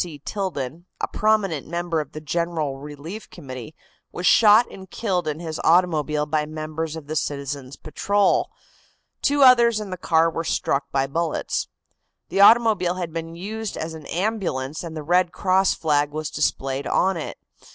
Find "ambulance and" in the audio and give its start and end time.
14.07-14.97